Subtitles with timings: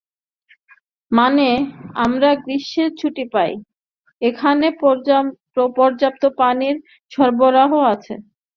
[1.11, 1.47] মানে,
[2.05, 3.51] আমরা গ্রীষ্মের ছুটি পাই,
[4.21, 4.67] এখানে
[5.77, 6.75] পর্যাপ্ত পানির
[7.11, 8.13] সরবরাহ আছে।